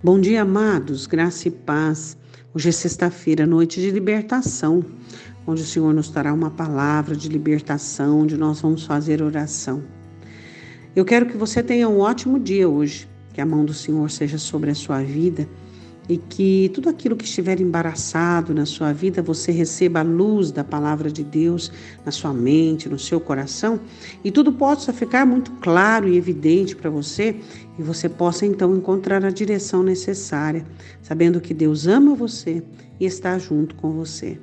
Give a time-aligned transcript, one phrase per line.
[0.00, 2.16] Bom dia, amados, graça e paz.
[2.54, 4.84] Hoje é sexta-feira, noite de libertação,
[5.44, 9.82] onde o Senhor nos dará uma palavra de libertação, onde nós vamos fazer oração.
[10.94, 14.38] Eu quero que você tenha um ótimo dia hoje, que a mão do Senhor seja
[14.38, 15.48] sobre a sua vida
[16.08, 20.64] e que tudo aquilo que estiver embaraçado na sua vida, você receba a luz da
[20.64, 21.70] palavra de Deus
[22.04, 23.78] na sua mente, no seu coração,
[24.24, 27.36] e tudo possa ficar muito claro e evidente para você,
[27.78, 30.64] e você possa então encontrar a direção necessária,
[31.02, 32.62] sabendo que Deus ama você
[32.98, 34.38] e está junto com você.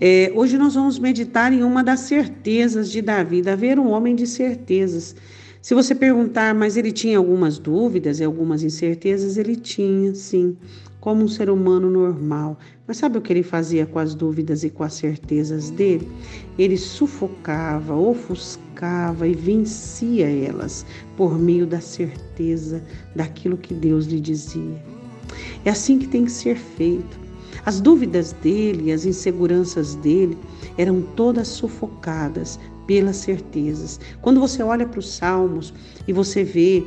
[0.00, 4.26] É, hoje nós vamos meditar em uma das certezas de Davi, era um homem de
[4.26, 5.14] certezas.
[5.62, 10.56] Se você perguntar, mas ele tinha algumas dúvidas e algumas incertezas, ele tinha, sim,
[10.98, 12.58] como um ser humano normal.
[12.86, 16.08] Mas sabe o que ele fazia com as dúvidas e com as certezas dele?
[16.58, 22.82] Ele sufocava, ofuscava e vencia elas por meio da certeza
[23.14, 24.82] daquilo que Deus lhe dizia.
[25.62, 27.20] É assim que tem que ser feito.
[27.64, 30.36] As dúvidas dele, as inseguranças dele
[30.76, 34.00] eram todas sufocadas pelas certezas.
[34.20, 35.72] Quando você olha para os salmos
[36.08, 36.84] e você vê,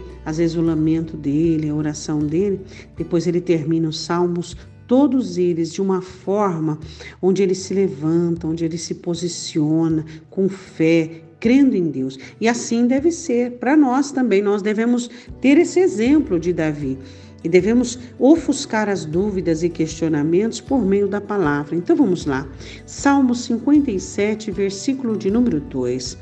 [0.57, 2.59] o lamento dele, a oração dele,
[2.97, 6.77] depois ele termina os salmos todos eles de uma forma
[7.21, 12.17] onde ele se levanta, onde ele se posiciona com fé, crendo em Deus.
[12.39, 14.41] E assim deve ser para nós também.
[14.41, 15.09] Nós devemos
[15.41, 16.97] ter esse exemplo de Davi
[17.43, 21.75] e devemos ofuscar as dúvidas e questionamentos por meio da palavra.
[21.75, 22.47] Então vamos lá.
[22.85, 26.17] Salmo 57, versículo de número 2.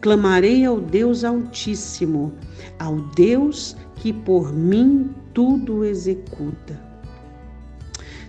[0.00, 2.32] Clamarei ao Deus Altíssimo,
[2.78, 6.80] ao Deus que por mim tudo executa.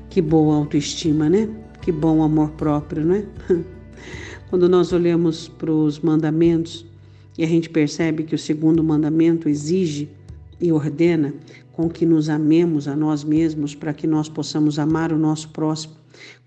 [0.10, 1.50] Que boa autoestima, né?
[1.82, 3.26] Que bom amor próprio, né?
[4.50, 6.86] Quando nós olhamos para os mandamentos
[7.36, 10.10] e a gente percebe que o segundo mandamento exige
[10.62, 11.34] e ordena
[11.74, 15.96] com que nos amemos a nós mesmos para que nós possamos amar o nosso próximo.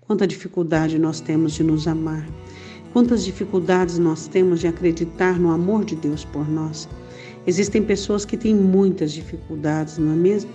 [0.01, 2.25] Quanta dificuldade nós temos de nos amar.
[2.93, 6.87] Quantas dificuldades nós temos de acreditar no amor de Deus por nós.
[7.45, 10.49] Existem pessoas que têm muitas dificuldades, não é mesmo?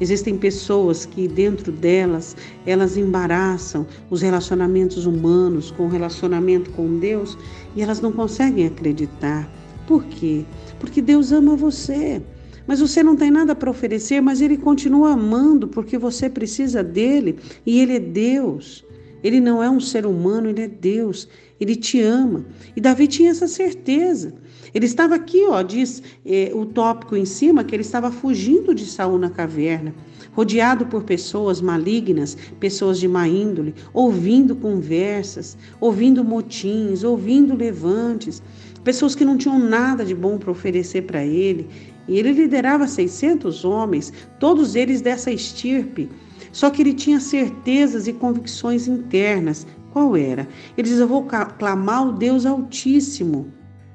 [0.00, 7.36] Existem pessoas que dentro delas elas embaraçam os relacionamentos humanos com o relacionamento com Deus
[7.74, 9.50] e elas não conseguem acreditar.
[9.86, 10.44] Por quê?
[10.78, 12.22] Porque Deus ama você.
[12.68, 17.38] Mas você não tem nada para oferecer, mas ele continua amando porque você precisa dele
[17.64, 18.84] e ele é Deus.
[19.24, 21.26] Ele não é um ser humano, ele é Deus.
[21.58, 22.44] Ele te ama.
[22.76, 24.34] E Davi tinha essa certeza.
[24.72, 28.84] Ele estava aqui, ó, diz é, o tópico em cima, que ele estava fugindo de
[28.84, 29.94] Saul na caverna,
[30.32, 38.42] rodeado por pessoas malignas, pessoas de má índole, ouvindo conversas, ouvindo motins, ouvindo levantes,
[38.88, 41.68] pessoas que não tinham nada de bom para oferecer para ele.
[42.08, 44.10] E ele liderava 600 homens,
[44.40, 46.08] todos eles dessa estirpe.
[46.52, 49.66] Só que ele tinha certezas e convicções internas.
[49.92, 50.48] Qual era?
[50.74, 51.26] Ele diz: Eu vou
[51.58, 53.52] clamar ao Deus Altíssimo.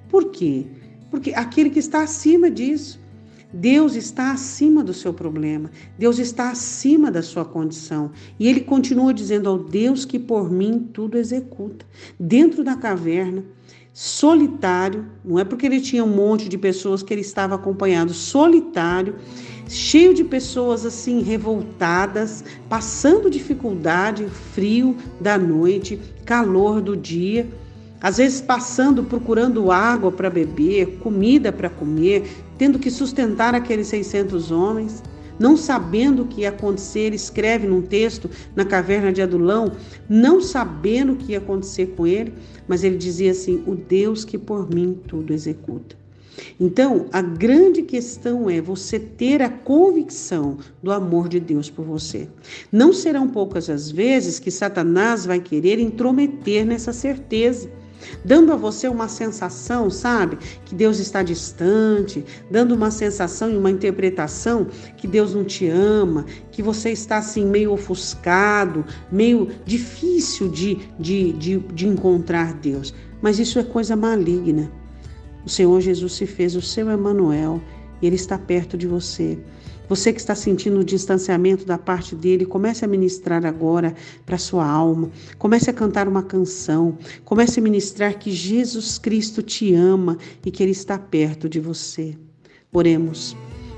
[0.09, 0.67] Por quê?
[1.09, 3.02] Porque aquele que está acima disso.
[3.53, 8.11] Deus está acima do seu problema, Deus está acima da sua condição.
[8.39, 11.85] E ele continua dizendo ao Deus que por mim tudo executa.
[12.19, 13.43] Dentro da caverna,
[13.93, 19.15] solitário, não é porque ele tinha um monte de pessoas que ele estava acompanhado, solitário,
[19.67, 27.47] cheio de pessoas assim revoltadas, passando dificuldade, frio da noite, calor do dia,
[28.01, 34.51] às vezes passando procurando água para beber, comida para comer, tendo que sustentar aqueles 600
[34.51, 35.03] homens
[35.39, 39.71] não sabendo o que ia acontecer, ele escreve num texto na caverna de Adulão,
[40.07, 42.33] não sabendo o que ia acontecer com ele,
[42.67, 45.97] mas ele dizia assim: O Deus que por mim tudo executa.
[46.59, 52.27] Então, a grande questão é você ter a convicção do amor de Deus por você.
[52.71, 57.69] Não serão poucas as vezes que Satanás vai querer intrometer nessa certeza
[58.23, 63.71] dando a você uma sensação, sabe, que Deus está distante, dando uma sensação e uma
[63.71, 64.67] interpretação
[64.97, 71.33] que Deus não te ama, que você está assim meio ofuscado, meio difícil de, de,
[71.33, 72.93] de, de encontrar Deus.
[73.21, 74.71] Mas isso é coisa maligna.
[75.45, 77.61] O Senhor Jesus se fez o seu Emanuel
[78.01, 79.37] e ele está perto de você.
[79.89, 83.93] Você que está sentindo o distanciamento da parte dele, comece a ministrar agora
[84.25, 85.09] para sua alma.
[85.37, 86.97] Comece a cantar uma canção.
[87.25, 92.15] Comece a ministrar que Jesus Cristo te ama e que ele está perto de você.
[92.71, 93.35] Oremos.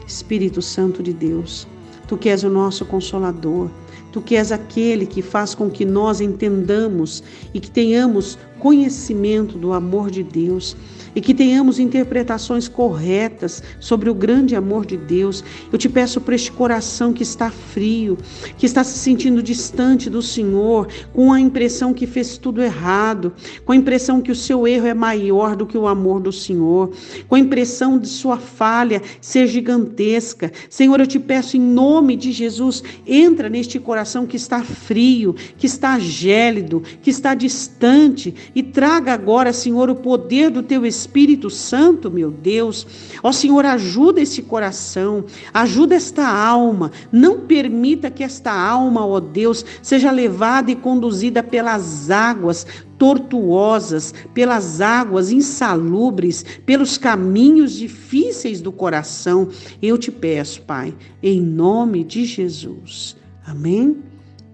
[0.07, 1.67] Espírito Santo de Deus,
[2.07, 3.69] tu que és o nosso consolador,
[4.11, 7.23] tu que és aquele que faz com que nós entendamos
[7.53, 10.75] e que tenhamos conhecimento do amor de Deus
[11.15, 15.43] e que tenhamos interpretações corretas sobre o grande amor de Deus.
[15.71, 18.17] Eu te peço por este coração que está frio,
[18.57, 23.31] que está se sentindo distante do Senhor, com a impressão que fez tudo errado,
[23.63, 26.91] com a impressão que o seu erro é maior do que o amor do Senhor,
[27.29, 30.51] com a impressão de sua falha ser gigantesca.
[30.69, 35.65] Senhor, eu te peço em nome de Jesus, entra neste coração que está frio, que
[35.65, 42.11] está gélido, que está distante e traga agora, Senhor, o poder do teu Espírito Santo,
[42.11, 42.85] meu Deus.
[43.23, 46.91] Ó Senhor, ajuda esse coração, ajuda esta alma.
[47.11, 54.81] Não permita que esta alma, ó Deus, seja levada e conduzida pelas águas tortuosas, pelas
[54.81, 59.49] águas insalubres, pelos caminhos difíceis do coração.
[59.81, 63.15] Eu te peço, Pai, em nome de Jesus.
[63.45, 63.97] Amém?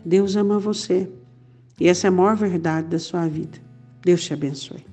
[0.06, 1.10] Deus ama você.
[1.80, 3.60] E essa é a maior verdade da sua vida.
[4.04, 4.91] Deus te abençoe.